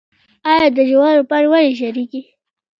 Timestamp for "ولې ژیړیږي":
1.51-2.21